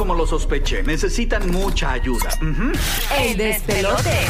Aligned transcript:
como 0.00 0.14
lo 0.14 0.26
sospeché. 0.26 0.82
Necesitan 0.82 1.50
mucha 1.50 1.92
ayuda. 1.92 2.30
El 3.18 3.36
despelote. 3.36 4.26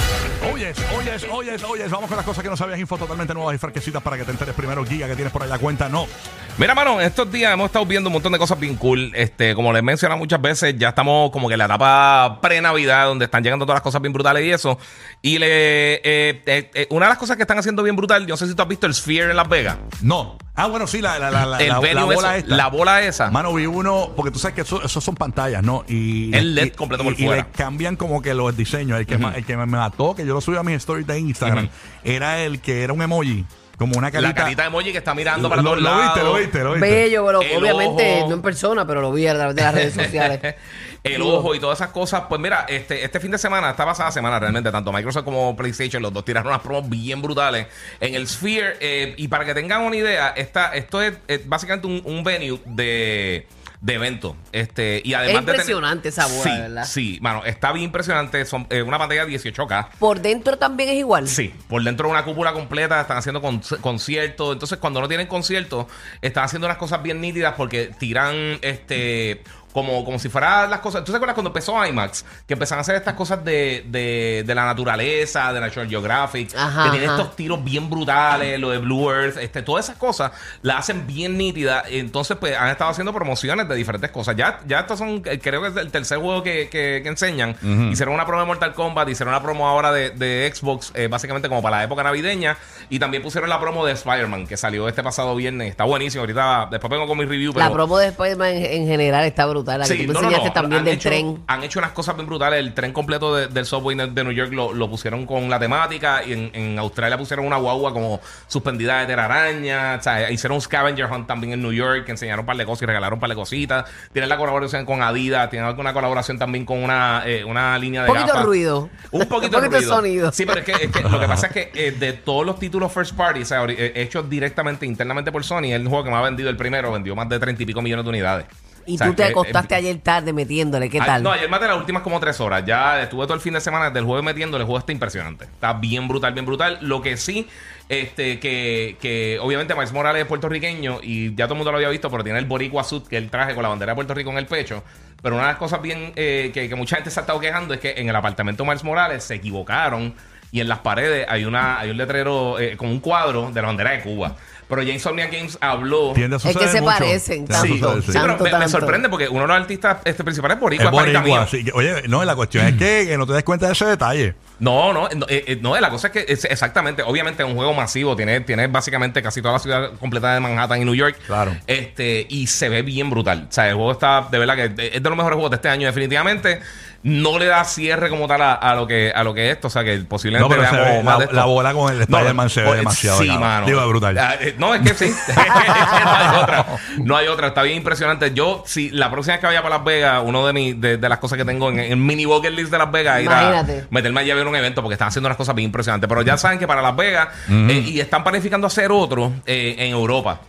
Oyes, 0.52 0.76
oyes, 0.98 1.26
oyes, 1.30 1.62
oyes. 1.62 1.90
Vamos 1.92 2.08
con 2.08 2.16
las 2.16 2.26
cosas 2.26 2.42
que 2.42 2.50
no 2.50 2.56
sabías. 2.56 2.80
Info 2.80 2.98
totalmente 2.98 3.32
nuevas 3.34 3.54
y 3.54 3.58
fresquecitas 3.58 4.02
para 4.02 4.16
que 4.16 4.24
te 4.24 4.32
enteres 4.32 4.52
primero. 4.56 4.84
Giga 4.84 5.06
que 5.06 5.14
tienes 5.14 5.32
por 5.32 5.44
allá 5.44 5.60
cuenta, 5.60 5.88
no. 5.88 6.08
Mira, 6.58 6.74
mano, 6.74 7.00
estos 7.00 7.32
días 7.32 7.54
hemos 7.54 7.66
estado 7.66 7.86
viendo 7.86 8.10
un 8.10 8.12
montón 8.12 8.32
de 8.32 8.38
cosas 8.38 8.60
bien 8.60 8.76
cool. 8.76 9.12
Este, 9.14 9.54
como 9.54 9.72
les 9.72 9.82
mencionado 9.82 10.18
muchas 10.18 10.42
veces, 10.42 10.74
ya 10.76 10.90
estamos 10.90 11.30
como 11.30 11.48
que 11.48 11.54
en 11.54 11.58
la 11.58 11.64
etapa 11.64 12.38
pre-Navidad, 12.42 13.06
donde 13.06 13.24
están 13.24 13.42
llegando 13.42 13.64
todas 13.64 13.76
las 13.76 13.82
cosas 13.82 14.02
bien 14.02 14.12
brutales 14.12 14.44
y 14.44 14.50
eso. 14.50 14.78
Y 15.22 15.38
le, 15.38 15.46
eh, 15.94 16.42
eh, 16.44 16.70
eh, 16.74 16.86
una 16.90 17.06
de 17.06 17.10
las 17.10 17.18
cosas 17.18 17.36
que 17.38 17.44
están 17.44 17.58
haciendo 17.58 17.82
bien 17.82 17.96
brutal, 17.96 18.26
yo 18.26 18.34
no 18.34 18.36
sé 18.36 18.46
si 18.46 18.54
tú 18.54 18.60
has 18.60 18.68
visto 18.68 18.86
el 18.86 18.92
Sphere 18.92 19.30
en 19.30 19.36
Las 19.36 19.48
Vegas. 19.48 19.78
No. 20.02 20.36
Ah, 20.54 20.66
bueno, 20.66 20.86
sí, 20.86 21.00
la, 21.00 21.18
la, 21.18 21.30
la, 21.30 21.46
la, 21.46 21.58
la- 21.58 21.78
bola 22.04 22.36
eso, 22.36 22.44
esta. 22.44 22.54
la 22.56 22.66
bola 22.66 23.02
esa. 23.04 23.30
Mano, 23.30 23.54
vi 23.54 23.64
uno, 23.64 24.10
porque 24.14 24.30
tú 24.30 24.38
sabes 24.38 24.54
que 24.54 24.60
eso, 24.60 24.82
eso 24.84 25.00
son 25.00 25.14
pantallas, 25.14 25.62
¿no? 25.62 25.84
Y, 25.88 26.36
El 26.36 26.54
LED 26.54 26.64
y- 26.66 26.70
completo 26.72 27.04
por 27.04 27.14
y, 27.18 27.22
y 27.22 27.26
fuera. 27.26 27.42
le 27.44 27.48
cambian 27.56 27.96
como 27.96 28.20
que 28.20 28.34
los 28.34 28.54
diseños. 28.54 28.98
El 29.00 29.06
que, 29.06 29.16
ma- 29.16 29.32
el 29.34 29.46
que 29.46 29.56
me 29.56 29.64
mató, 29.64 30.14
que 30.14 30.26
yo 30.26 30.34
lo 30.34 30.42
subí 30.42 30.58
a 30.58 30.62
mis 30.62 30.76
stories 30.76 31.06
de 31.06 31.18
Instagram, 31.18 31.70
era 32.04 32.42
el 32.42 32.60
que 32.60 32.82
era 32.82 32.92
un 32.92 33.00
emoji, 33.00 33.46
como 33.80 33.98
una 33.98 34.10
carita. 34.12 34.28
la 34.28 34.34
carita 34.34 34.62
de 34.62 34.68
emoji 34.68 34.92
que 34.92 34.98
está 34.98 35.14
mirando 35.14 35.48
para 35.48 35.62
lo, 35.62 35.70
todos 35.70 35.82
lo 35.82 35.90
viste, 35.90 36.04
lados. 36.04 36.22
lo 36.22 36.34
viste, 36.38 36.58
lo 36.62 36.72
viste. 36.74 36.88
Bello, 36.88 37.26
pero 37.26 37.42
El 37.42 37.56
obviamente 37.56 38.18
ojo. 38.20 38.28
no 38.28 38.34
en 38.34 38.42
persona, 38.42 38.86
pero 38.86 39.00
lo 39.00 39.10
vi 39.10 39.26
a 39.26 39.34
través 39.34 39.56
de 39.56 39.62
las 39.62 39.74
redes 39.74 39.94
sociales. 40.04 40.54
el 41.02 41.22
ojo 41.22 41.54
y 41.54 41.60
todas 41.60 41.78
esas 41.80 41.90
cosas. 41.90 42.24
Pues 42.28 42.40
mira, 42.40 42.66
este, 42.68 43.02
este 43.04 43.18
fin 43.20 43.30
de 43.30 43.38
semana, 43.38 43.70
esta 43.70 43.84
pasada 43.86 44.12
semana 44.12 44.38
realmente, 44.38 44.70
tanto 44.70 44.92
Microsoft 44.92 45.24
como 45.24 45.56
PlayStation, 45.56 46.02
los 46.02 46.12
dos 46.12 46.24
tiraron 46.24 46.48
unas 46.52 46.60
promos 46.62 46.88
bien 46.90 47.22
brutales 47.22 47.66
en 48.00 48.14
el 48.14 48.28
Sphere. 48.28 48.76
eh, 48.80 49.14
y 49.16 49.28
para 49.28 49.44
que 49.46 49.54
tengan 49.54 49.80
una 49.82 49.96
idea, 49.96 50.28
esta, 50.36 50.74
esto 50.74 51.00
es, 51.02 51.14
es 51.26 51.48
básicamente 51.48 51.86
un, 51.86 52.02
un 52.04 52.22
venue 52.22 52.60
de, 52.66 53.46
de 53.80 53.94
evento. 53.94 54.36
Este, 54.52 55.00
y 55.04 55.14
además 55.14 55.28
Es 55.28 55.40
de 55.40 55.40
tener- 55.46 55.54
impresionante 55.60 56.08
esa 56.10 56.26
bola, 56.26 56.42
sí, 56.42 56.50
¿verdad? 56.50 56.84
Sí, 56.86 57.18
mano, 57.22 57.44
está 57.46 57.72
bien 57.72 57.86
impresionante. 57.86 58.44
Son 58.44 58.66
eh, 58.68 58.82
una 58.82 58.98
pantalla 58.98 59.24
18K. 59.26 59.88
Por 59.98 60.20
dentro 60.20 60.58
también 60.58 60.90
es 60.90 60.96
igual. 60.96 61.28
Sí, 61.28 61.54
por 61.68 61.82
dentro 61.82 62.06
de 62.08 62.12
una 62.12 62.24
cúpula 62.24 62.52
completa, 62.52 63.00
están 63.00 63.16
haciendo 63.16 63.40
con- 63.40 63.60
conciertos. 63.80 64.52
Entonces, 64.52 64.78
cuando 64.78 65.00
no 65.00 65.08
tienen 65.08 65.26
conciertos, 65.28 65.86
están 66.20 66.44
haciendo 66.44 66.66
unas 66.66 66.76
cosas 66.78 67.02
bien 67.02 67.20
nítidas 67.22 67.54
porque 67.56 67.90
tiran 67.98 68.58
este. 68.62 69.42
Como, 69.72 70.04
como 70.04 70.18
si 70.18 70.28
fueran 70.28 70.68
las 70.68 70.80
cosas. 70.80 71.04
¿Tú 71.04 71.12
te 71.12 71.16
acuerdas 71.16 71.34
cuando 71.34 71.50
empezó 71.50 71.86
IMAX? 71.86 72.24
Que 72.46 72.54
empezaron 72.54 72.78
a 72.78 72.82
hacer 72.82 72.96
estas 72.96 73.14
cosas 73.14 73.44
de, 73.44 73.84
de, 73.88 74.42
de 74.44 74.54
la 74.54 74.64
naturaleza, 74.64 75.52
de 75.52 75.60
National 75.60 75.88
Geographic. 75.88 76.54
Ajá, 76.56 76.84
que 76.84 76.90
tienen 76.90 77.08
ajá. 77.10 77.20
estos 77.20 77.36
tiros 77.36 77.62
bien 77.62 77.88
brutales, 77.88 78.58
lo 78.58 78.70
de 78.70 78.78
Blue 78.78 79.10
Earth, 79.12 79.36
este, 79.36 79.62
todas 79.62 79.84
esas 79.84 79.96
cosas 79.96 80.32
las 80.62 80.78
hacen 80.80 81.06
bien 81.06 81.38
nítidas. 81.38 81.84
Entonces, 81.88 82.36
pues 82.38 82.56
han 82.56 82.68
estado 82.68 82.90
haciendo 82.90 83.12
promociones 83.12 83.68
de 83.68 83.74
diferentes 83.76 84.10
cosas. 84.10 84.34
Ya, 84.36 84.58
ya 84.66 84.80
estos 84.80 84.98
son, 84.98 85.22
eh, 85.24 85.38
creo 85.38 85.62
que 85.62 85.68
es 85.68 85.76
el 85.76 85.90
tercer 85.92 86.18
juego 86.18 86.42
que, 86.42 86.68
que- 86.68 87.00
que 87.02 87.08
enseñan. 87.08 87.56
Hicieron 87.92 88.12
una 88.14 88.26
promo 88.26 88.40
de 88.42 88.46
Mortal 88.48 88.74
Kombat, 88.74 89.08
hicieron 89.08 89.32
una 89.32 89.42
promo 89.42 89.68
ahora 89.68 89.92
de, 89.92 90.10
de 90.10 90.50
Xbox, 90.52 90.90
eh, 90.94 91.06
básicamente 91.08 91.48
como 91.48 91.62
para 91.62 91.76
la 91.78 91.84
época 91.84 92.02
navideña. 92.02 92.56
Y 92.88 92.98
también 92.98 93.22
pusieron 93.22 93.48
la 93.48 93.60
promo 93.60 93.86
de 93.86 93.92
Spider-Man, 93.92 94.48
que 94.48 94.56
salió 94.56 94.88
este 94.88 95.02
pasado 95.04 95.36
viernes. 95.36 95.70
Está 95.70 95.84
buenísimo. 95.84 96.22
Ahorita, 96.22 96.66
después 96.72 96.90
vengo 96.90 97.06
con 97.06 97.16
mi 97.18 97.24
review. 97.24 97.52
Pero 97.52 97.66
La 97.66 97.72
promo 97.72 97.98
de 97.98 98.08
Spider-Man 98.08 98.48
en, 98.48 98.64
en 98.64 98.86
general 98.88 99.24
está 99.24 99.46
brutal. 99.46 99.59
La 99.64 99.78
que 99.78 99.84
Sí, 99.86 100.06
tú 100.06 100.08
me 100.08 100.14
no, 100.14 100.20
no, 100.20 100.26
enseñaste 100.28 100.48
no. 100.48 100.52
también 100.54 100.78
Han 100.80 100.84
del 100.84 100.94
hecho- 100.94 101.08
tren. 101.08 101.42
Han 101.46 101.62
hecho 101.62 101.78
unas 101.78 101.92
cosas 101.92 102.14
bien 102.16 102.26
brutales. 102.26 102.58
El 102.60 102.74
tren 102.74 102.92
completo 102.92 103.34
de- 103.34 103.48
del 103.48 103.64
subway 103.66 103.96
de, 103.96 104.24
New 104.24 104.32
York 104.32 104.52
lo, 104.52 104.72
lo 104.72 104.88
pusieron 104.90 105.26
con 105.26 105.48
la 105.50 105.58
temática. 105.58 106.22
Y 106.24 106.32
en, 106.32 106.50
en 106.54 106.78
Australia 106.78 107.16
pusieron 107.18 107.46
una 107.46 107.56
guagua 107.56 107.92
como 107.92 108.20
suspendida 108.46 109.00
de 109.00 109.06
telaraña. 109.06 109.96
O 109.98 110.02
sea, 110.02 110.30
hicieron 110.30 110.56
un 110.56 110.62
scavenger 110.62 111.06
hunt 111.10 111.26
también 111.26 111.52
en 111.52 111.62
New 111.62 111.72
York. 111.72 112.04
Que 112.04 112.12
enseñaron 112.12 112.40
un 112.40 112.46
par 112.46 112.56
de 112.56 112.64
cosas 112.66 112.82
y 112.82 112.86
regalaron 112.86 113.14
un 113.16 113.20
par 113.20 113.30
de 113.30 113.36
cositas. 113.36 113.84
Tienen 114.12 114.28
la 114.28 114.36
colaboración 114.36 114.84
con 114.84 115.02
Adidas. 115.02 115.50
Tienen 115.50 115.68
alguna 115.68 115.92
colaboración 115.92 116.38
también 116.38 116.64
con 116.64 116.82
una, 116.82 117.22
eh, 117.26 117.44
una 117.44 117.78
línea 117.78 118.04
de 118.04 118.10
Un 118.10 118.14
poquito 118.16 118.32
gafas. 118.32 118.46
ruido. 118.46 118.88
Un 119.10 119.26
poquito, 119.26 119.30
Un 119.30 119.50
poquito 119.50 119.60
de 119.60 119.78
ruido. 119.78 119.94
sonido. 119.96 120.32
Sí, 120.32 120.46
pero 120.46 120.60
es 120.60 120.64
que, 120.64 120.72
es 120.86 120.90
que 120.90 121.02
lo 121.02 121.20
que 121.20 121.26
pasa 121.26 121.46
es 121.48 121.52
que 121.52 121.70
eh, 121.74 121.90
de 121.92 122.12
todos 122.14 122.46
los 122.46 122.58
títulos 122.58 122.92
first 122.92 123.14
party, 123.16 123.42
o 123.42 123.44
sea, 123.46 123.62
ori- 123.62 123.76
eh, 123.78 123.92
hechos 123.96 124.28
directamente 124.28 124.86
internamente 124.86 125.30
por 125.32 125.44
Sony, 125.44 125.72
el 125.72 125.86
juego 125.88 126.04
que 126.04 126.10
más 126.10 126.20
ha 126.20 126.24
vendido 126.24 126.48
el 126.50 126.56
primero 126.56 126.92
vendió 126.92 127.14
más 127.16 127.28
de 127.28 127.38
30 127.38 127.62
y 127.62 127.66
pico 127.66 127.82
millones 127.82 128.04
de 128.04 128.08
unidades. 128.10 128.46
Y 128.90 128.94
O 128.94 128.98
sea, 128.98 129.06
tú 129.06 129.14
te 129.14 129.22
que, 129.22 129.28
eh, 129.28 129.30
acostaste 129.30 129.74
ayer 129.76 129.98
tarde 129.98 130.32
metiéndole. 130.32 130.90
¿Qué 130.90 130.98
Ay, 131.00 131.06
tal? 131.06 131.22
No, 131.22 131.30
ayer 131.30 131.48
maté 131.48 131.68
las 131.68 131.76
últimas 131.76 132.02
como 132.02 132.18
tres 132.18 132.40
horas. 132.40 132.64
Ya 132.66 133.02
estuve 133.02 133.24
todo 133.24 133.34
el 133.34 133.40
fin 133.40 133.54
de 133.54 133.60
semana 133.60 133.90
del 133.90 134.04
juego 134.04 134.22
metiendo. 134.22 134.56
El 134.56 134.64
juego 134.64 134.78
está 134.78 134.90
impresionante. 134.90 135.44
Está 135.44 135.74
bien 135.74 136.08
brutal, 136.08 136.32
bien 136.32 136.44
brutal. 136.44 136.78
Lo 136.80 137.00
que 137.00 137.16
sí, 137.16 137.46
este, 137.88 138.40
que, 138.40 138.96
que 139.00 139.38
obviamente 139.40 139.74
Miles 139.74 139.92
Morales 139.92 140.22
es 140.22 140.28
puertorriqueño 140.28 140.98
y 141.02 141.34
ya 141.36 141.44
todo 141.44 141.54
el 141.54 141.58
mundo 141.58 141.70
lo 141.70 141.78
había 141.78 141.88
visto, 141.88 142.10
pero 142.10 142.24
tiene 142.24 142.40
el 142.40 142.46
boricua 142.46 142.82
suit 142.82 143.06
que 143.06 143.16
él 143.16 143.30
traje 143.30 143.54
con 143.54 143.62
la 143.62 143.68
bandera 143.68 143.92
de 143.92 143.94
Puerto 143.94 144.14
Rico 144.14 144.30
en 144.30 144.38
el 144.38 144.46
pecho. 144.46 144.82
Pero 145.22 145.36
una 145.36 145.44
de 145.44 145.50
las 145.52 145.58
cosas 145.58 145.80
bien 145.80 146.12
eh, 146.16 146.50
que, 146.52 146.68
que 146.68 146.74
mucha 146.74 146.96
gente 146.96 147.10
se 147.10 147.20
ha 147.20 147.22
estado 147.22 147.38
quejando 147.38 147.74
es 147.74 147.80
que 147.80 147.94
en 147.96 148.08
el 148.08 148.16
apartamento 148.16 148.64
de 148.64 148.68
Miles 148.70 148.82
Morales 148.82 149.22
se 149.22 149.36
equivocaron 149.36 150.14
y 150.52 150.60
en 150.60 150.68
las 150.68 150.80
paredes 150.80 151.26
hay 151.28 151.44
una 151.44 151.78
hay 151.78 151.90
un 151.90 151.96
letrero 151.96 152.58
eh, 152.58 152.76
con 152.76 152.88
un 152.88 153.00
cuadro 153.00 153.50
de 153.52 153.60
la 153.60 153.68
bandera 153.68 153.90
de 153.92 154.00
Cuba. 154.00 154.36
Pero 154.70 154.82
James 154.82 155.04
Omnia 155.04 155.26
Games 155.26 155.58
habló. 155.60 156.12
Tiende 156.14 156.36
a 156.36 156.38
Es 156.38 156.56
que 156.56 156.68
se 156.68 156.80
mucho. 156.80 156.92
parecen 156.98 157.46
tanto. 157.46 157.66
sí. 158.00 158.10
Pero 158.12 158.36
Tanto, 158.36 158.58
me, 158.58 158.68
sorprende 158.68 159.08
porque 159.10 159.28
uno 159.28 159.42
de 159.42 159.48
los 159.48 159.56
artistas 159.58 159.98
este, 160.04 160.24
principales 160.24 160.54
es 160.56 160.60
boricua, 160.60 160.86
Es 160.86 160.90
es 160.92 160.96
panita 160.96 161.18
boricua, 161.20 161.40
mío. 161.40 161.48
sí, 161.50 161.64
que- 161.64 161.72
Oye, 161.72 162.02
no, 162.08 162.24
la 162.24 162.34
cuestión 162.36 162.66
es 162.66 162.74
que, 162.76 163.06
que 163.08 163.18
no 163.18 163.26
te 163.26 163.32
des 163.34 163.42
cuenta 163.44 163.66
de 163.66 163.72
ese 163.72 163.84
detalle. 163.84 164.34
No, 164.60 164.92
no, 164.92 165.08
no, 165.08 165.26
eh, 165.28 165.44
eh, 165.48 165.58
no, 165.60 165.78
la 165.80 165.88
cosa 165.90 166.08
es 166.08 166.12
que 166.12 166.24
es 166.32 166.44
exactamente, 166.44 167.02
obviamente 167.02 167.42
es 167.42 167.48
un 167.48 167.56
juego 167.56 167.72
masivo, 167.74 168.14
tiene, 168.14 168.40
tiene 168.42 168.66
básicamente 168.68 169.22
casi 169.22 169.40
toda 169.42 169.54
la 169.54 169.58
ciudad 169.58 169.92
completa 169.98 170.34
de 170.34 170.40
Manhattan 170.40 170.80
y 170.82 170.84
New 170.84 170.94
York. 170.94 171.16
Claro. 171.26 171.56
Este, 171.66 172.26
y 172.28 172.46
se 172.46 172.68
ve 172.68 172.82
bien 172.82 173.10
brutal. 173.10 173.46
O 173.48 173.52
sea, 173.52 173.68
el 173.68 173.74
juego 173.74 173.92
está, 173.92 174.28
de 174.30 174.38
verdad 174.38 174.56
que 174.56 174.64
es 174.94 175.02
de 175.02 175.08
los 175.08 175.16
mejores 175.16 175.34
juegos 175.34 175.50
de 175.50 175.56
este 175.56 175.68
año, 175.68 175.86
definitivamente. 175.86 176.60
No 177.02 177.38
le 177.38 177.46
da 177.46 177.64
cierre 177.64 178.10
como 178.10 178.28
tal 178.28 178.42
a, 178.42 178.52
a 178.52 178.74
lo 178.74 178.86
que 178.86 179.10
a 179.14 179.24
lo 179.24 179.32
que 179.32 179.48
es 179.48 179.54
esto, 179.56 179.68
o 179.68 179.70
sea 179.70 179.82
que 179.82 179.96
No, 179.98 180.04
posiblemente 180.06 180.54
pero 180.54 180.62
veamos 180.70 180.88
ve, 180.98 181.02
más 181.02 181.14
la, 181.14 181.18
de 181.18 181.24
esto. 181.24 181.36
la 181.36 181.44
bola 181.46 181.72
con 181.72 181.94
el 181.94 182.00
Spider-Man 182.02 182.50
se 182.50 182.60
ve 182.60 182.66
pues, 182.66 182.78
demasiado. 182.80 183.18
Sí, 183.22 183.28
mano. 183.28 183.64
Digo, 183.66 183.80
es 183.80 183.86
brutal. 183.88 184.18
Ah, 184.18 184.34
eh, 184.38 184.54
no, 184.58 184.74
es 184.74 184.82
que 184.82 184.94
sí. 184.94 185.10
No 185.34 186.14
hay 186.14 186.42
otra. 186.42 186.66
No 186.98 187.16
hay 187.16 187.26
otra. 187.28 187.46
Está 187.48 187.62
bien 187.62 187.78
impresionante. 187.78 188.32
Yo, 188.34 188.62
si 188.66 188.90
la 188.90 189.10
próxima 189.10 189.34
vez 189.34 189.40
que 189.40 189.46
vaya 189.46 189.62
para 189.62 189.76
Las 189.76 189.84
Vegas, 189.84 190.22
uno 190.24 190.46
de, 190.46 190.52
mis 190.52 190.78
de, 190.80 190.98
de 190.98 191.08
las 191.08 191.18
cosas 191.18 191.38
que 191.38 191.44
tengo 191.46 191.70
en 191.70 191.78
el 191.78 191.96
mini 191.96 192.26
bucket 192.26 192.52
list 192.52 192.70
de 192.70 192.76
Las 192.78 192.90
Vegas 192.92 193.22
ir 193.22 193.30
a 193.30 193.42
Imagínate. 193.44 193.86
meterme 193.90 194.20
allá 194.20 194.34
a 194.34 194.36
ver 194.36 194.46
un 194.46 194.56
evento 194.56 194.82
porque 194.82 194.94
están 194.94 195.08
haciendo 195.08 195.28
unas 195.28 195.38
cosas 195.38 195.54
bien 195.54 195.66
impresionantes. 195.66 196.06
Pero 196.08 196.20
ya 196.22 196.36
saben 196.36 196.58
que 196.58 196.66
para 196.66 196.82
Las 196.82 196.96
Vegas 196.96 197.28
eh, 197.48 197.82
y 197.86 197.98
están 198.00 198.22
planificando 198.22 198.66
hacer 198.66 198.92
otro 198.92 199.32
eh, 199.46 199.74
en 199.78 199.92
Europa. 199.92 200.40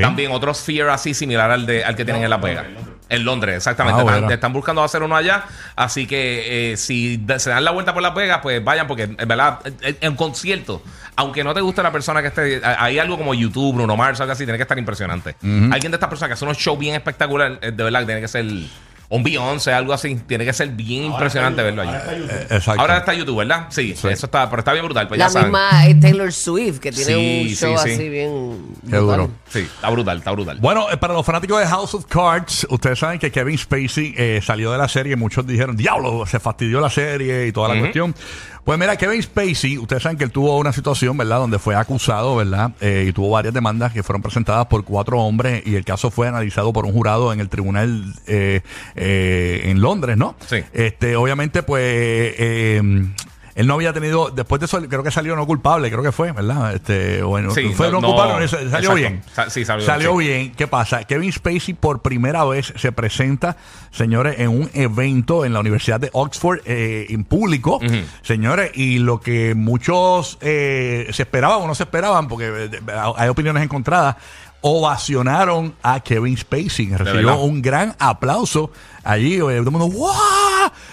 También 0.00 0.32
otro 0.32 0.52
Sphere 0.52 0.90
así 0.90 1.14
similar 1.14 1.50
al, 1.50 1.64
de, 1.64 1.84
al 1.84 1.94
que 1.94 2.04
tienen 2.04 2.24
en 2.24 2.30
Las 2.30 2.40
Vegas. 2.42 2.66
En 3.12 3.24
Londres, 3.24 3.56
exactamente. 3.56 4.00
Ah, 4.00 4.02
están, 4.04 4.20
bueno. 4.20 4.34
están 4.34 4.52
buscando 4.52 4.82
hacer 4.82 5.02
uno 5.02 5.14
allá. 5.14 5.44
Así 5.76 6.06
que 6.06 6.72
eh, 6.72 6.76
si 6.76 7.18
de- 7.18 7.38
se 7.38 7.50
dan 7.50 7.64
la 7.64 7.70
vuelta 7.70 7.92
por 7.94 8.02
Las 8.02 8.14
Vegas, 8.14 8.40
pues 8.42 8.62
vayan, 8.64 8.86
porque 8.86 9.02
en 9.04 9.16
verdad, 9.28 9.58
en, 9.82 9.96
en 10.00 10.16
concierto, 10.16 10.82
aunque 11.16 11.44
no 11.44 11.52
te 11.54 11.60
guste 11.60 11.82
la 11.82 11.92
persona 11.92 12.22
que 12.22 12.28
esté, 12.28 12.60
a- 12.64 12.82
hay 12.82 12.98
algo 12.98 13.16
como 13.18 13.34
YouTube, 13.34 13.74
Bruno 13.74 13.96
Mars, 13.96 14.20
algo 14.20 14.32
así, 14.32 14.44
tiene 14.44 14.56
que 14.58 14.62
estar 14.62 14.78
impresionante. 14.78 15.36
Alguien 15.42 15.92
de 15.92 15.96
estas 15.96 16.08
personas 16.08 16.28
que 16.30 16.32
hace 16.34 16.44
unos 16.44 16.56
shows 16.58 16.78
bien 16.78 16.94
espectacular, 16.94 17.58
eh, 17.60 17.70
de 17.70 17.84
verdad, 17.84 18.04
tiene 18.06 18.20
que 18.20 18.28
ser 18.28 18.46
un 19.12 19.22
Beyoncé, 19.22 19.72
algo 19.72 19.92
así, 19.92 20.16
tiene 20.26 20.44
que 20.44 20.52
ser 20.54 20.70
bien 20.70 21.04
impresionante 21.04 21.62
verlo 21.62 21.82
allí. 21.82 21.92
Eh, 21.92 22.46
Exacto. 22.50 22.80
Ahora 22.80 22.98
está 22.98 23.12
YouTube, 23.12 23.38
¿verdad? 23.38 23.66
Sí, 23.68 23.92
eso 23.92 24.08
está, 24.10 24.48
pero 24.48 24.60
está 24.60 24.72
bien 24.72 24.84
brutal. 24.86 25.06
Pues 25.06 25.18
la 25.18 25.28
ya 25.28 25.42
misma 25.42 25.86
es 25.86 26.00
Taylor 26.00 26.32
Swift, 26.32 26.78
que 26.78 26.92
tiene 26.92 27.04
Sí, 27.14 27.42
un 27.50 27.54
show 27.54 27.78
sí. 27.84 27.90
así 27.92 28.08
bien. 28.08 28.62
Qué 28.88 28.96
brutal. 28.98 29.16
duro. 29.20 29.30
Sí, 29.50 29.58
está 29.60 29.90
brutal, 29.90 30.18
está 30.18 30.30
brutal. 30.32 30.58
Bueno, 30.60 30.90
eh, 30.90 30.96
para 30.96 31.12
los 31.12 31.26
fanáticos 31.26 31.60
de 31.60 31.66
House 31.66 31.94
of 31.94 32.06
Cards, 32.06 32.66
ustedes 32.70 32.98
saben 32.98 33.18
que 33.18 33.30
Kevin 33.30 33.58
Spacey 33.58 34.14
eh, 34.16 34.40
salió 34.42 34.72
de 34.72 34.78
la 34.78 34.88
serie. 34.88 35.14
Muchos 35.16 35.46
dijeron, 35.46 35.76
diablo, 35.76 36.24
se 36.26 36.40
fastidió 36.40 36.80
la 36.80 36.88
serie 36.90 37.46
y 37.46 37.52
toda 37.52 37.74
la 37.74 37.80
cuestión. 37.80 38.14
Pues 38.64 38.78
mira, 38.78 38.96
Kevin 38.96 39.20
Spacey, 39.20 39.76
ustedes 39.76 40.04
saben 40.04 40.16
que 40.16 40.22
él 40.22 40.30
tuvo 40.30 40.56
una 40.56 40.72
situación, 40.72 41.16
¿verdad? 41.16 41.38
Donde 41.38 41.58
fue 41.58 41.74
acusado, 41.74 42.36
¿verdad? 42.36 42.70
Eh, 42.80 43.06
y 43.08 43.12
tuvo 43.12 43.30
varias 43.30 43.52
demandas 43.52 43.92
que 43.92 44.04
fueron 44.04 44.22
presentadas 44.22 44.66
por 44.66 44.84
cuatro 44.84 45.18
hombres 45.20 45.64
y 45.66 45.74
el 45.74 45.84
caso 45.84 46.12
fue 46.12 46.28
analizado 46.28 46.72
por 46.72 46.86
un 46.86 46.92
jurado 46.92 47.32
en 47.32 47.40
el 47.40 47.48
tribunal 47.48 48.04
eh, 48.28 48.60
eh, 49.02 49.70
en 49.70 49.80
Londres, 49.80 50.16
¿no? 50.16 50.36
Sí. 50.46 50.58
Este, 50.72 51.16
obviamente, 51.16 51.62
pues... 51.62 51.82
eh, 51.84 52.80
él 53.54 53.66
no 53.66 53.74
había 53.74 53.92
tenido, 53.92 54.30
después 54.30 54.60
de 54.60 54.66
eso, 54.66 54.80
creo 54.88 55.02
que 55.02 55.10
salió 55.10 55.36
no 55.36 55.46
culpable, 55.46 55.90
creo 55.90 56.02
que 56.02 56.12
fue, 56.12 56.32
¿verdad? 56.32 56.74
Este, 56.74 57.22
bueno, 57.22 57.50
Sí, 57.52 57.68
fue 57.74 57.90
no, 57.90 58.00
no- 58.00 58.08
culpable, 58.08 58.40
no, 58.42 58.48
salió 58.48 58.66
exacto. 58.68 58.94
bien. 58.94 59.22
Sa- 59.34 59.50
sí, 59.50 59.64
salió 59.64 59.84
bien, 59.84 59.86
Salió 59.86 60.12
sí. 60.12 60.18
bien. 60.26 60.52
¿Qué 60.52 60.66
pasa? 60.66 61.04
Kevin 61.04 61.32
Spacey 61.32 61.74
por 61.74 62.00
primera 62.02 62.44
vez 62.44 62.72
se 62.76 62.92
presenta, 62.92 63.56
señores, 63.90 64.38
en 64.38 64.48
un 64.48 64.70
evento 64.74 65.44
en 65.44 65.52
la 65.52 65.60
Universidad 65.60 66.00
de 66.00 66.10
Oxford 66.12 66.60
eh, 66.64 67.06
en 67.10 67.24
público, 67.24 67.80
señores, 68.22 68.70
y 68.74 68.98
lo 68.98 69.20
que 69.20 69.54
muchos 69.54 70.38
eh, 70.40 71.08
se 71.12 71.22
esperaban 71.22 71.60
o 71.62 71.66
no 71.66 71.74
se 71.74 71.82
esperaban, 71.82 72.28
porque 72.28 72.70
eh, 72.72 72.80
hay 73.16 73.28
opiniones 73.28 73.62
encontradas, 73.62 74.16
ovacionaron 74.82 75.74
a 75.82 76.00
Kevin 76.00 76.36
Spacey. 76.36 76.94
Recibió 76.94 77.38
un 77.40 77.60
gran 77.62 77.94
aplauso 77.98 78.70
allí. 79.04 79.34
eh, 79.34 79.38
Todo 79.40 79.50
el 79.50 79.70
mundo, 79.70 79.86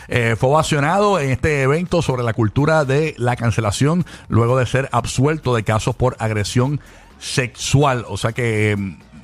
Eh, 0.08 0.36
fue 0.38 0.50
ovacionado 0.50 1.20
en 1.20 1.32
este 1.32 1.62
evento 1.64 2.02
sobre 2.02 2.24
la 2.24 2.34
cultura 2.34 2.86
de 2.86 3.16
la 3.18 3.36
cancelación 3.36 4.06
luego 4.28 4.58
de 4.58 4.66
ser 4.66 4.90
absuelto 4.92 5.56
de 5.56 5.64
casos 5.64 5.96
por 5.96 6.16
agresión 6.20 6.80
sexual. 7.20 8.06
O 8.08 8.18
sea 8.18 8.32
que 8.32 8.78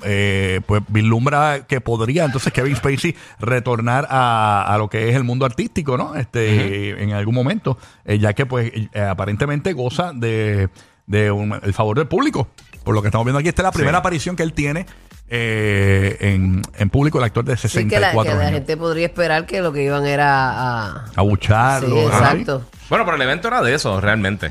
eh, 0.03 0.61
pues 0.67 0.81
vislumbra 0.89 1.65
que 1.67 1.81
podría 1.81 2.25
entonces 2.25 2.51
Kevin 2.53 2.75
Spacey 2.75 3.15
retornar 3.39 4.07
a, 4.09 4.63
a 4.71 4.77
lo 4.77 4.89
que 4.89 5.09
es 5.09 5.15
el 5.15 5.23
mundo 5.23 5.45
artístico, 5.45 5.97
¿no? 5.97 6.15
Este, 6.15 7.01
en 7.01 7.13
algún 7.13 7.33
momento, 7.33 7.77
eh, 8.03 8.19
ya 8.19 8.33
que 8.33 8.45
pues 8.45 8.71
eh, 8.93 9.01
aparentemente 9.01 9.73
goza 9.73 10.11
de, 10.13 10.69
de 11.07 11.31
un- 11.31 11.59
el 11.63 11.73
favor 11.73 11.97
del 11.97 12.07
público. 12.07 12.49
Por 12.83 12.93
lo 12.93 13.01
que 13.01 13.07
estamos 13.07 13.25
viendo 13.25 13.39
aquí, 13.39 13.49
esta 13.49 13.63
es 13.63 13.65
la 13.65 13.71
primera 13.71 13.97
Sí. 13.97 13.99
aparición 13.99 14.35
que 14.35 14.43
él 14.43 14.53
tiene 14.53 14.85
eh, 15.27 16.17
en, 16.19 16.61
en 16.77 16.89
público, 16.89 17.17
el 17.17 17.23
actor 17.25 17.43
de 17.45 17.55
Sí, 17.57 17.63
que 17.63 17.67
64 17.69 18.23
la, 18.23 18.23
que 18.23 18.35
la 18.35 18.41
años. 18.41 18.51
gente 18.53 18.77
podría 18.77 19.07
esperar 19.07 19.45
que 19.45 19.61
lo 19.61 19.73
que 19.73 19.83
iban 19.83 20.05
era 20.05 20.51
a... 20.51 21.05
Abucharlo. 21.15 21.95
Sí, 21.95 22.05
ajá. 22.11 22.17
exacto. 22.31 22.65
Bueno, 22.89 23.05
pero 23.05 23.15
el 23.15 23.21
evento 23.23 23.47
era 23.47 23.61
de 23.61 23.73
eso, 23.73 23.99
realmente. 23.99 24.47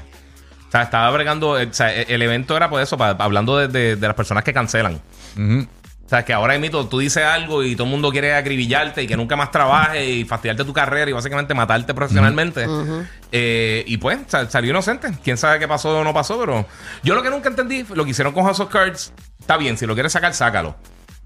O 0.69 0.71
sea, 0.71 0.82
estaba 0.82 1.09
bregando. 1.11 1.59
eh, 1.59 1.69
O 1.71 1.73
sea, 1.75 1.93
el 1.94 2.21
evento 2.21 2.56
era 2.56 2.69
por 2.69 2.81
eso, 2.82 2.99
pa- 2.99 3.17
hablando 3.19 3.56
de, 3.59 3.69
de- 3.69 3.97
de 3.97 4.06
las 4.06 4.17
personas 4.17 4.43
que 4.43 4.53
cancelan. 4.53 5.00
Ujú. 5.37 5.67
O 6.05 6.09
sea, 6.09 6.23
que 6.23 6.35
ahora 6.35 6.59
mito 6.59 6.87
tú 6.87 6.99
dices 6.99 7.25
algo 7.25 7.62
y 7.62 7.76
todo 7.76 7.87
el 7.87 7.91
mundo 7.93 8.11
quiere 8.11 8.35
acribillarte 8.35 9.03
y 9.03 9.06
que 9.06 9.17
nunca 9.17 9.37
más 9.37 9.50
trabajes 9.50 10.06
y 10.06 10.25
fastidiarte 10.26 10.62
tu 10.65 10.73
carrera 10.75 11.09
y 11.09 11.15
básicamente 11.15 11.55
matarte 11.55 11.94
profesionalmente. 11.94 12.67
Eh, 13.32 13.85
y 13.87 13.97
pues 13.97 14.19
sa- 14.26 14.50
salió 14.50 14.71
inocente. 14.71 15.09
Quién 15.25 15.38
sabe 15.38 15.59
qué 15.59 15.67
pasó 15.67 15.99
o 16.00 16.05
no 16.05 16.12
pasó, 16.12 16.38
pero 16.38 16.67
yo 17.03 17.15
lo 17.15 17.23
que 17.23 17.31
nunca 17.31 17.49
entendí, 17.49 17.87
lo 17.94 18.05
que 18.05 18.11
hicieron 18.11 18.35
con 18.35 18.44
House 18.44 18.61
of 18.61 18.69
Cards, 18.71 19.12
está 19.44 19.56
bien, 19.58 19.76
si 19.76 19.87
lo 19.87 19.94
quieres 19.94 20.12
sacar, 20.12 20.32
sácalo. 20.35 20.75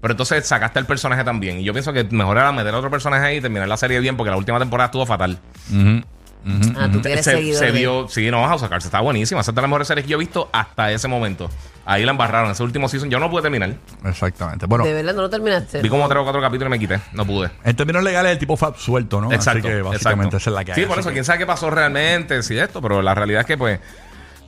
Pero 0.01 0.11
entonces 0.13 0.45
sacaste 0.45 0.79
el 0.79 0.85
personaje 0.85 1.23
también. 1.23 1.59
Y 1.59 1.63
yo 1.63 1.73
pienso 1.73 1.91
que 1.91 2.03
mejor 2.05 2.37
era 2.37 2.51
meter 2.51 2.73
a 2.73 2.77
otro 2.77 2.89
personaje 2.91 3.25
ahí 3.25 3.37
y 3.37 3.41
terminar 3.41 3.67
la 3.67 3.75
serie 3.77 3.99
bien 3.99 4.15
porque 4.15 4.29
la 4.31 4.37
última 4.37 4.59
temporada 4.59 4.85
estuvo 4.85 5.05
fatal. 5.05 5.37
Ujú. 5.69 6.01
Ujú. 6.45 6.73
Ah, 6.79 6.87
tú 6.89 7.01
quieres 7.01 7.25
se, 7.25 7.53
se 7.53 7.71
vio, 7.71 8.07
sí, 8.07 8.31
no, 8.31 8.41
House 8.47 8.63
of 8.63 8.69
Cards 8.69 8.85
está 8.85 9.01
buenísima. 9.01 9.41
Esa 9.41 9.51
es 9.51 9.55
de 9.55 9.61
las 9.61 9.69
mejores 9.69 9.89
series 9.89 10.05
que 10.05 10.11
yo 10.11 10.15
he 10.15 10.19
visto 10.19 10.49
hasta 10.53 10.89
ese 10.89 11.09
momento. 11.09 11.49
Ahí 11.85 12.05
la 12.05 12.11
embarraron. 12.11 12.49
Ese 12.51 12.63
último 12.63 12.87
season 12.87 13.09
yo 13.09 13.19
no 13.19 13.29
pude 13.29 13.41
terminar. 13.41 13.75
Exactamente. 14.05 14.65
Bueno, 14.65 14.85
De 14.85 14.93
verdad, 14.93 15.13
no 15.13 15.23
lo 15.23 15.29
terminaste. 15.29 15.81
Vi 15.81 15.89
como 15.89 16.07
tres 16.07 16.21
o 16.21 16.23
cuatro 16.23 16.39
capítulos 16.41 16.69
y 16.69 16.71
me 16.71 16.79
quité. 16.79 17.01
No 17.11 17.25
pude. 17.25 17.49
en 17.65 17.75
términos 17.75 18.01
legales, 18.03 18.31
el 18.31 18.37
tipo 18.39 18.55
fue 18.55 18.69
absuelto, 18.69 19.19
¿no? 19.19 19.33
Exacto. 19.33 19.67
Así 19.67 19.75
que 19.75 19.81
básicamente 19.81 20.37
exacto. 20.37 20.37
esa 20.37 20.49
es 20.49 20.53
la 20.55 20.63
que 20.63 20.71
hay. 20.71 20.81
Sí, 20.81 20.85
por 20.87 20.97
eso, 20.99 21.09
que- 21.09 21.13
quién 21.15 21.25
sabe 21.25 21.39
qué 21.39 21.45
pasó 21.45 21.69
realmente, 21.69 22.41
si 22.41 22.57
esto, 22.57 22.81
pero 22.81 23.01
la 23.01 23.13
realidad 23.13 23.41
es 23.41 23.47
que, 23.47 23.57
pues, 23.57 23.79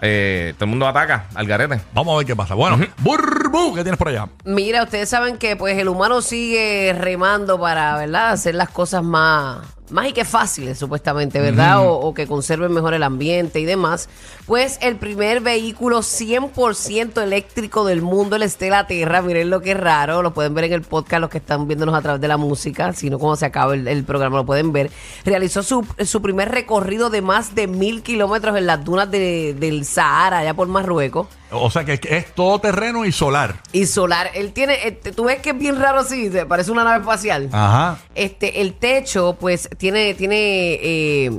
eh, 0.01 0.53
todo 0.55 0.65
el 0.65 0.69
mundo 0.71 0.87
ataca 0.87 1.25
al 1.35 1.45
garete. 1.45 1.79
Vamos 1.93 2.13
a 2.13 2.17
ver 2.17 2.25
qué 2.27 2.35
pasa. 2.35 2.55
Bueno, 2.55 2.79
Burbu, 2.99 3.75
¿qué 3.75 3.83
tienes 3.83 3.97
por 3.97 4.09
allá? 4.09 4.27
Mira, 4.43 4.83
ustedes 4.83 5.07
saben 5.09 5.37
que 5.37 5.55
pues 5.55 5.77
el 5.77 5.87
humano 5.87 6.21
sigue 6.21 6.93
remando 6.97 7.59
para, 7.59 7.97
¿verdad? 7.97 8.31
Hacer 8.31 8.55
las 8.55 8.69
cosas 8.69 9.03
más, 9.03 9.59
más 9.91 10.07
y 10.07 10.13
que 10.13 10.25
fáciles, 10.25 10.77
supuestamente, 10.79 11.39
¿verdad? 11.39 11.85
O, 11.85 11.99
o 11.99 12.13
que 12.13 12.27
conserven 12.27 12.71
mejor 12.73 12.93
el 12.93 13.03
ambiente 13.03 13.59
y 13.59 13.65
demás. 13.65 14.09
Pues 14.45 14.77
el 14.81 14.95
primer 14.95 15.41
vehículo 15.41 15.99
100% 15.99 17.21
eléctrico 17.21 17.85
del 17.85 18.01
mundo, 18.01 18.35
el 18.35 18.43
Estela 18.43 18.87
Terra, 18.87 19.21
miren 19.21 19.49
lo 19.49 19.61
que 19.61 19.71
es 19.71 19.77
raro, 19.79 20.21
lo 20.21 20.33
pueden 20.33 20.53
ver 20.53 20.65
en 20.65 20.73
el 20.73 20.81
podcast 20.81 21.21
los 21.21 21.29
que 21.29 21.37
están 21.39 21.67
viéndonos 21.67 21.95
a 21.95 22.01
través 22.01 22.21
de 22.21 22.27
la 22.27 22.37
música, 22.37 22.93
si 22.93 23.09
no 23.09 23.19
cuando 23.19 23.35
se 23.35 23.45
acaba 23.45 23.73
el, 23.73 23.87
el 23.87 24.03
programa 24.03 24.37
lo 24.37 24.45
pueden 24.45 24.71
ver. 24.71 24.89
Realizó 25.25 25.63
su, 25.63 25.85
su 26.05 26.21
primer 26.21 26.49
recorrido 26.49 27.09
de 27.09 27.21
más 27.21 27.53
de 27.55 27.67
mil 27.67 28.01
kilómetros 28.01 28.57
en 28.57 28.65
las 28.65 28.83
dunas 28.83 29.09
de- 29.11 29.55
del 29.59 29.85
Sahara, 29.85 30.39
allá 30.39 30.53
por 30.53 30.67
Marruecos. 30.67 31.27
O 31.51 31.69
sea 31.69 31.83
que 31.83 31.99
es 32.01 32.33
todo 32.33 32.59
terreno 32.59 33.05
y 33.05 33.11
solar. 33.11 33.55
Y 33.73 33.85
solar, 33.85 34.29
él 34.33 34.53
tiene, 34.53 34.87
eh, 34.87 34.91
tú 35.15 35.25
ves 35.25 35.39
que 35.41 35.49
es 35.51 35.57
bien 35.57 35.79
raro 35.79 35.99
así, 35.99 36.29
te 36.29 36.45
parece 36.45 36.71
una 36.71 36.83
nave 36.83 36.99
espacial. 36.99 37.49
Ajá. 37.51 37.97
Este, 38.15 38.61
el 38.61 38.73
techo, 38.75 39.35
pues, 39.39 39.69
tiene, 39.77 40.13
tiene 40.13 40.35
eh, 40.81 41.31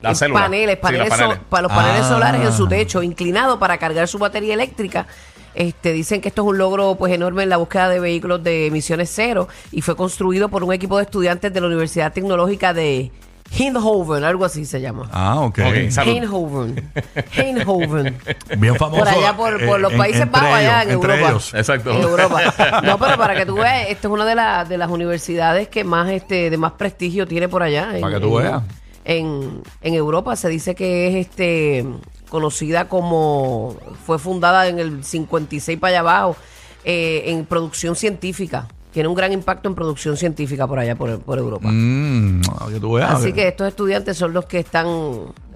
Las 0.00 0.18
células. 0.18 0.42
paneles, 0.44 0.76
Sí, 0.76 0.82
paneles, 0.82 1.08
so- 1.10 1.16
paneles. 1.18 1.38
para 1.50 1.62
los 1.62 1.72
paneles 1.72 2.02
Ah. 2.04 2.08
solares 2.08 2.40
en 2.46 2.52
su 2.52 2.66
techo, 2.68 3.02
inclinado 3.02 3.58
para 3.58 3.76
cargar 3.78 4.08
su 4.08 4.18
batería 4.18 4.54
eléctrica. 4.54 5.06
Este, 5.54 5.92
dicen 5.92 6.20
que 6.20 6.28
esto 6.28 6.42
es 6.42 6.48
un 6.48 6.58
logro 6.58 6.94
pues 6.94 7.12
enorme 7.12 7.42
en 7.42 7.48
la 7.48 7.56
búsqueda 7.56 7.88
de 7.88 7.98
vehículos 7.98 8.42
de 8.44 8.66
emisiones 8.68 9.10
cero 9.12 9.48
y 9.72 9.82
fue 9.82 9.96
construido 9.96 10.48
por 10.48 10.62
un 10.62 10.72
equipo 10.72 10.96
de 10.96 11.02
estudiantes 11.02 11.52
de 11.52 11.60
la 11.60 11.66
Universidad 11.66 12.12
Tecnológica 12.12 12.72
de 12.72 13.10
Eindhoven, 13.58 14.24
algo 14.24 14.44
así 14.44 14.64
se 14.64 14.80
llama. 14.80 15.08
Ah, 15.12 15.40
ok. 15.40 15.58
Ok, 15.58 15.90
salud. 15.90 16.12
Eindhoven. 16.12 16.90
Eindhoven. 17.36 18.18
Bien 18.58 18.76
famoso. 18.76 19.00
Por 19.04 19.08
allá, 19.08 19.36
por, 19.36 19.66
por 19.66 19.78
eh, 19.78 19.82
los 19.82 19.92
en- 19.92 19.98
Países 19.98 20.30
Bajos, 20.30 20.48
allá 20.48 20.82
en 20.82 20.88
ellos, 20.90 20.94
entre 20.94 21.12
Europa. 21.14 21.30
ellos. 21.30 21.54
Exacto. 21.54 21.90
En 21.92 22.02
Europa. 22.02 22.40
No, 22.84 22.98
pero 22.98 23.16
para 23.16 23.34
que 23.34 23.46
tú 23.46 23.56
veas, 23.56 23.88
esto 23.88 24.08
es 24.08 24.14
una 24.14 24.24
de, 24.24 24.34
las 24.34 24.68
de 24.68 24.78
las 24.78 24.88
universidades 24.90 25.68
que 25.68 25.84
más 25.84 26.08
este 26.10 26.48
de 26.50 26.56
más 26.56 26.72
prestigio 26.72 27.26
tiene 27.26 27.48
por 27.48 27.62
allá. 27.62 27.94
en- 27.94 28.00
Para 28.00 28.14
que 28.14 28.20
tú 28.20 28.34
veas. 28.36 28.62
En, 29.04 29.62
en 29.80 29.94
Europa 29.94 30.36
se 30.36 30.48
dice 30.48 30.74
que 30.74 31.08
es 31.08 31.26
este 31.26 31.84
conocida 32.28 32.88
como 32.88 33.76
fue 34.06 34.18
fundada 34.20 34.68
en 34.68 34.78
el 34.78 35.02
56 35.02 35.78
para 35.80 35.90
allá 35.90 36.00
abajo 36.00 36.36
eh, 36.84 37.24
en 37.26 37.44
producción 37.46 37.96
científica. 37.96 38.68
Tiene 38.92 39.08
un 39.08 39.14
gran 39.14 39.32
impacto 39.32 39.68
en 39.68 39.74
producción 39.74 40.16
científica 40.16 40.66
por 40.66 40.78
allá, 40.78 40.96
por, 40.96 41.20
por 41.20 41.38
Europa. 41.38 41.68
Mm, 41.70 42.42
para 42.42 42.72
que 42.72 42.80
tú 42.80 42.94
veas. 42.94 43.10
Así 43.12 43.32
que 43.32 43.48
estos 43.48 43.68
estudiantes 43.68 44.16
son 44.16 44.32
los 44.32 44.46
que 44.46 44.58
están 44.60 44.86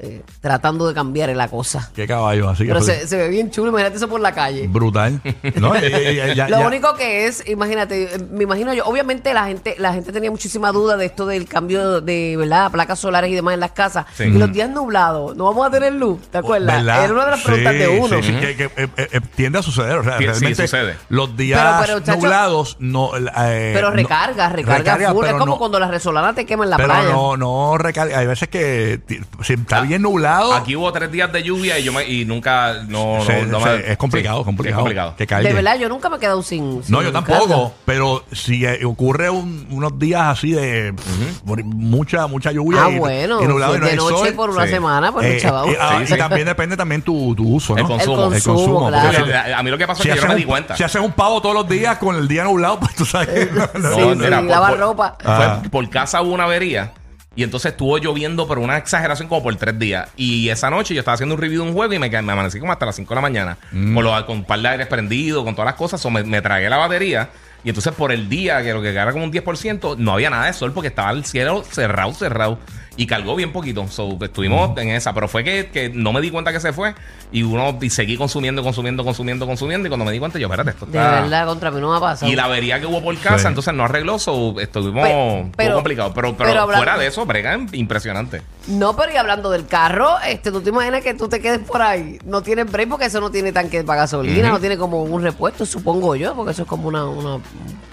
eh, 0.05 0.23
tratando 0.41 0.87
de 0.87 0.95
cambiar 0.95 1.31
la 1.31 1.49
cosa. 1.49 1.91
Qué 1.95 2.07
caballo, 2.07 2.49
así 2.51 2.65
que 2.65 2.69
Pero 2.69 2.81
fue 2.85 2.95
se, 2.95 3.09
se 3.09 3.17
ve 3.17 3.29
bien 3.29 3.51
chulo, 3.51 3.71
imagínate 3.71 3.97
eso 3.97 4.09
por 4.09 4.21
la 4.21 4.33
calle. 4.33 4.67
brutal. 4.69 5.21
No, 5.57 5.75
ya- 5.75 5.89
ya- 5.89 6.13
ya- 6.13 6.35
ya- 6.35 6.49
Lo 6.49 6.59
ya- 6.61 6.67
único 6.67 6.95
que 6.95 7.27
es, 7.27 7.43
imagínate, 7.49 8.15
eh, 8.15 8.19
me 8.31 8.45
imagino 8.45 8.75
yo, 8.75 8.85
obviamente 8.85 9.33
la 9.33 9.47
gente, 9.47 9.75
la 9.79 9.93
gente 9.95 10.13
tenía 10.13 10.31
muchísima 10.31 10.73
duda 10.73 10.97
de 10.97 11.07
esto 11.07 11.27
del 11.27 11.47
cambio 11.49 12.01
de, 12.01 12.37
¿verdad? 12.37 12.71
Placas 12.71 12.99
solares 12.99 13.31
y 13.31 13.35
demás 13.35 13.55
en 13.55 13.61
las 13.61 13.73
casas. 13.73 14.07
Sí. 14.15 14.25
Y 14.25 14.31
los 14.33 14.53
días 14.53 14.69
nublados, 14.71 15.37
no 15.37 15.45
vamos 15.45 15.67
a 15.67 15.71
tener 15.71 15.93
luz, 15.95 16.21
¿te 16.31 16.39
acuerdas? 16.39 16.77
¿Verdad? 16.77 17.05
Era 17.05 17.13
una 17.13 17.25
de 17.25 17.31
las 17.31 17.41
Sí, 17.41 17.47
preguntas 17.47 17.73
de 17.75 17.89
uno. 17.89 18.17
sí, 18.17 18.23
sí, 18.23 18.33
que, 18.41 18.57
que, 18.57 18.65
eh, 18.65 18.89
eh, 18.97 19.21
tiende 19.35 19.59
a 19.59 19.63
suceder. 19.63 19.99
O 19.99 20.05
sea, 20.05 20.19
Sí, 20.19 20.25
sí, 20.25 20.27
realmente 20.31 20.63
sucede. 20.67 20.97
los 21.09 21.37
días 21.37 21.61
Pero, 21.61 21.81
pero, 21.87 22.01
chacho, 22.01 22.21
nublados 22.21 22.77
no. 22.81 23.11
eh, 23.17 23.73
Pero 23.75 23.91
no- 23.91 23.97
recarga, 23.97 24.49
recarga, 24.51 25.13
full. 25.13 25.25
Es 25.27 25.33
como 25.33 25.47
no- 25.47 25.59
cuando 25.59 25.79
las 25.81 25.91
resolanas 25.91 26.35
te 26.35 26.45
queman 26.47 26.71
la 26.71 26.77
pero 26.77 26.89
playa. 26.89 27.09
no, 27.13 27.37
no 27.37 27.79
recarga. 27.79 28.19
Hay 28.19 28.27
veces 28.27 28.49
que 28.49 29.01
si 29.43 29.53
está 29.55 29.81
bien 29.83 29.94
nublado. 30.01 30.53
Aquí 30.55 30.77
hubo 30.77 30.93
tres 30.93 31.11
días 31.11 31.33
de 31.33 31.43
lluvia 31.43 31.79
y 31.79 31.85
yo 31.85 31.93
me, 31.93 32.05
y 32.09 32.25
nunca 32.25 32.85
no, 32.89 33.19
no- 33.19 33.25
se- 33.25 33.47
no 33.47 33.61
se- 33.61 33.67
me- 33.67 33.93
es 33.93 33.97
complicado, 33.97 34.39
sí, 34.41 34.45
complicado. 34.45 34.79
Es 34.81 34.83
complicado. 34.83 35.15
Que 35.17 35.27
caiga. 35.27 35.49
de 35.49 35.55
verdad, 35.55 35.79
yo 35.79 35.89
nunca 35.89 36.09
me 36.09 36.17
he 36.17 36.21
quedado 36.21 36.43
sin. 36.43 36.79
No, 36.79 36.83
sin 36.83 37.01
yo 37.03 37.13
tampoco, 37.13 37.75
pero 37.85 38.25
si 38.33 38.65
eh, 38.65 38.85
ocurre 38.85 39.31
un- 39.31 39.67
unos 39.71 39.99
días 39.99 40.23
así 40.23 40.53
de 40.53 40.93
pff, 40.93 41.65
mucha 41.65 42.27
mucha 42.27 42.53
lluvia 42.53 42.85
Ah, 42.85 42.91
y, 42.91 42.99
bueno. 42.99 43.43
y 43.43 43.47
nublado 43.47 43.73
si 43.75 43.79
y 43.79 43.81
no 43.81 43.87
es 43.87 43.93
hay 43.93 43.97
de 43.99 44.03
noche 44.05 44.25
sol, 44.27 44.35
por 44.35 44.51
una 44.51 44.65
sí. 44.65 44.71
semana, 44.71 45.13
pues 45.13 45.27
eh, 45.27 45.39
chaval. 45.41 45.69
eh, 45.71 45.79
ah, 45.81 45.95
Sí, 45.99 46.05
y 46.05 46.07
sí. 46.09 46.17
también 46.19 46.47
depende 46.47 46.77
también 46.77 47.03
tu, 47.03 47.35
tu 47.35 47.55
uso, 47.55 47.75
¿no? 47.75 47.81
El 47.81 47.87
consumo. 47.87 48.33
El 48.33 48.43
consumo, 48.43 48.89
claro. 48.89 49.09
porque 49.09 49.19
Porque 49.33 49.53
a, 49.55 49.63
mí 49.63 49.71
lo 49.71 49.79
que 49.79 49.87
pasó 49.87 50.03
si 50.03 50.09
es 50.09 50.15
que 50.15 50.21
yo 50.21 50.27
no 50.27 50.29
me 50.29 50.35
haces 50.35 50.37
di 50.39 50.45
un- 50.45 50.51
cuenta. 50.51 50.77
Si 50.77 50.83
haces 50.83 51.01
un 51.03 51.13
pavo 51.13 51.41
todos 51.41 51.55
los 51.55 51.69
días 51.69 51.99
con 51.99 52.17
el 52.17 52.29
día 52.29 52.45
nublado, 52.45 52.79
pues 52.81 52.95
tú 52.95 53.05
sabes. 53.05 53.51
no, 53.53 53.69
no. 53.81 53.95
Sí, 53.95 54.01
sí, 54.03 54.09
mira, 54.17 54.39
por- 54.41 54.49
lavar 54.51 54.71
por- 54.71 54.81
ropa. 54.81 55.17
Fue- 55.23 55.33
Ah. 55.33 55.63
por 55.71 55.89
casa 55.91 56.23
hubo 56.23 56.33
una 56.35 56.45
avería. 56.45 56.93
Y 57.37 57.43
entonces 57.43 57.73
estuvo 57.73 57.99
lloviendo, 57.99 58.47
pero 58.47 58.61
una 58.61 58.77
exageración 58.77 59.29
como 59.29 59.43
por 59.43 59.57
tres 59.57 59.79
días. 59.79 60.09
Y 60.17 60.49
esa 60.51 60.71
noche 60.71 60.95
yo 60.95 61.01
estaba 61.01 61.15
haciendo 61.15 61.35
un 61.35 61.41
review 61.41 61.63
de 61.65 61.69
un 61.71 61.75
juego 61.75 61.93
y 61.93 61.99
me, 61.99 62.09
me 62.09 62.33
amanecí 62.33 62.61
como 62.61 62.73
hasta 62.73 62.87
las 62.87 62.95
5 62.97 63.09
de 63.09 63.15
la 63.17 63.21
mañana. 63.21 63.59
Mm. 63.73 63.95
Con, 63.95 64.05
lo- 64.05 64.27
con 64.27 64.37
un 64.39 64.45
par 64.45 64.61
de 64.61 64.69
aires 64.69 64.87
prendidos, 64.87 65.43
con 65.45 65.55
todas 65.55 65.67
las 65.67 65.75
cosas. 65.75 66.01
So, 66.01 66.11
me, 66.11 66.23
me 66.23 66.41
tragué 66.41 66.71
la 66.71 66.77
batería. 66.77 67.29
Y 67.65 67.71
entonces 67.71 67.93
por 67.95 68.13
el 68.13 68.29
día, 68.29 68.63
que 68.63 68.73
lo 68.75 68.83
que 68.83 68.91
era 68.91 69.11
como 69.13 69.25
un 69.25 69.33
10%, 69.33 69.97
no 69.97 70.13
había 70.13 70.29
nada 70.31 70.47
de 70.47 70.53
sol 70.53 70.73
porque 70.73 70.89
estaba 70.89 71.11
el 71.13 71.25
cielo 71.25 71.65
cerrado, 71.69 72.13
cerrado. 72.13 72.59
Y 72.97 73.09
cargó 73.09 73.35
bien 73.35 73.51
poquito. 73.53 73.89
So, 73.89 74.17
estuvimos 74.21 74.79
en 74.79 74.91
esa. 74.91 75.13
Pero 75.13 75.27
fue 75.27 75.43
que, 75.43 75.69
que 75.73 75.89
no 75.89 76.13
me 76.13 76.21
di 76.21 76.31
cuenta 76.31 76.53
que 76.53 76.61
se 76.61 76.73
fue. 76.73 76.95
Y 77.33 77.43
uno 77.43 77.77
y 77.81 77.91
seguí 77.91 78.17
consumiendo, 78.17 78.63
consumiendo, 78.63 79.03
consumiendo, 79.03 79.47
consumiendo. 79.49 79.89
Y 79.89 79.91
cuando 79.91 80.05
me 80.05 80.13
di 80.13 80.21
cuenta, 80.21 80.39
yo, 80.39 80.47
espérate, 80.47 80.71
esto 80.71 80.87
De 80.87 80.97
está... 80.99 81.23
verdad, 81.23 81.45
contra 81.47 81.73
mí 81.73 81.81
no 81.81 81.91
me 81.91 81.97
ha 81.97 82.01
pasado. 82.01 82.31
Y 82.31 82.37
la 82.37 82.45
avería 82.45 82.79
que 82.79 82.87
hubo 82.87 83.03
por 83.03 83.19
casa, 83.19 83.39
Sí. 83.41 83.47
entonces 83.49 83.75
no 83.75 83.83
arregló, 83.83 84.21
so, 84.21 84.61
estuvimos 84.61 85.03
Pe- 85.03 85.11
estuvo 85.11 85.51
pero- 85.57 85.75
complicado. 85.75 86.15
Pero, 86.15 86.37
pero, 86.37 86.51
pero 86.51 86.61
hablando- 86.61 86.85
fuera 86.85 86.97
de 86.97 87.09
eso, 87.09 87.27
brega 87.27 87.59
impresionante. 87.73 88.43
No, 88.69 88.95
pero 88.95 89.13
y 89.13 89.17
hablando 89.17 89.51
del 89.51 89.67
carro, 89.67 90.13
este, 90.25 90.53
tú 90.53 90.61
te 90.61 90.69
imaginas 90.71 91.03
que 91.03 91.15
tú 91.15 91.29
te 91.29 91.41
quedes 91.41 91.59
por 91.67 91.83
ahí. 91.83 92.19
No 92.25 92.43
tiene 92.43 92.63
break 92.63 92.89
porque 92.91 93.07
eso 93.07 93.21
no 93.21 93.31
tiene 93.33 93.51
tanque 93.51 93.83
para 93.83 94.03
gasolina, 94.03 94.51
no 94.51 94.61
tiene 94.61 94.79
como 94.79 95.03
un 95.03 95.21
repuesto, 95.21 95.67
supongo 95.67 96.15
yo, 96.15 96.37
porque 96.37 96.53
eso 96.53 96.63
es 96.63 96.69
como 96.69 96.87
una, 96.87 97.05
una, 97.07 97.41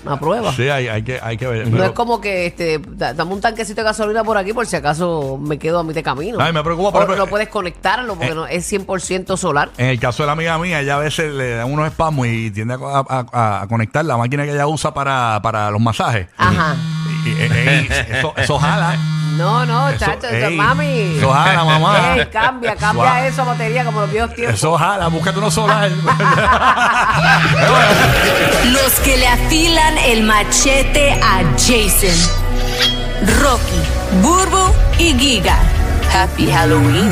una 0.03 0.19
prueba. 0.19 0.51
Sí, 0.53 0.67
hay, 0.67 0.87
hay 0.87 1.03
que, 1.03 1.19
hay 1.21 1.37
que 1.37 1.45
ver. 1.45 1.65
No 1.67 1.71
pero- 1.73 1.85
es 1.85 1.91
como 1.91 2.19
que 2.19 2.47
este, 2.47 2.79
da- 2.79 3.13
dame 3.13 3.33
un 3.33 3.41
tanquecito 3.41 3.81
de 3.81 3.85
gasolina 3.85 4.23
por 4.23 4.35
aquí 4.37 4.51
por 4.51 4.65
si 4.65 4.75
acaso 4.75 5.37
me 5.39 5.59
quedo 5.59 5.77
a 5.79 5.83
mitad 5.83 5.95
de 5.95 6.03
camino. 6.03 6.37
Ay, 6.41 6.51
me 6.53 6.63
preocupa, 6.63 6.89
O 6.89 6.91
por 6.91 7.01
ejemplo, 7.03 7.25
no 7.25 7.29
puedes 7.29 7.49
conectarlo 7.49 8.15
porque 8.15 8.31
eh, 8.31 8.35
no, 8.35 8.47
es 8.47 8.71
100% 8.71 9.37
solar. 9.37 9.69
En 9.77 9.87
el 9.87 9.99
caso 9.99 10.23
de 10.23 10.27
la 10.27 10.33
amiga 10.33 10.57
mía, 10.57 10.81
ella 10.81 10.95
a 10.95 10.99
veces 10.99 11.31
le 11.33 11.51
dan 11.55 11.71
unos 11.71 11.85
espasmos 11.87 12.25
y 12.27 12.49
tiende 12.49 12.73
a, 12.73 12.77
a- 13.31 13.61
a 13.61 13.67
conectar 13.67 14.03
la 14.03 14.17
máquina 14.17 14.43
que 14.43 14.51
ella 14.53 14.65
usa 14.65 14.91
para, 14.93 15.39
para 15.43 15.69
los 15.69 15.79
masajes. 15.79 16.27
Ajá. 16.35 16.75
Y, 17.25 17.29
y- 17.29 17.87
eso, 18.17 18.33
eso 18.35 18.57
jala. 18.57 18.97
No, 19.37 19.65
no, 19.65 19.89
Eso- 19.89 19.99
chacho, 19.99 20.27
eso- 20.27 20.47
ey, 20.47 20.55
mami. 20.57 21.17
Eso 21.17 21.31
jala, 21.31 21.63
mamá. 21.63 22.15
Ey, 22.15 22.25
cambia, 22.27 22.75
cambia 22.75 23.05
Suave. 23.11 23.27
eso, 23.27 23.45
batería, 23.45 23.85
como 23.85 24.01
los 24.01 24.11
viejos 24.11 24.33
tiempos. 24.35 24.55
Eso 24.55 24.77
jala, 24.77 25.07
búscate 25.07 25.37
uno 25.39 25.51
solar. 25.51 25.89
Los 28.71 28.91
que 29.03 29.17
le 29.17 29.27
afilan 29.27 29.97
el 29.99 30.23
machete 30.23 31.13
a 31.21 31.41
Jason. 31.57 32.17
Rocky, 33.41 33.81
Burbu 34.21 34.73
y 34.99 35.13
Giga. 35.17 35.57
Happy 36.13 36.51
Halloween. 36.51 37.09